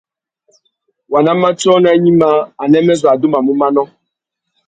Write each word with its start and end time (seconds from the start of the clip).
Waná 1.11 1.31
matiō 1.41 1.71
nà 1.83 1.91
gnïmá, 2.01 2.29
anêmê 2.63 2.93
zu 3.01 3.07
adumamú 3.13 3.53
manô. 3.61 3.83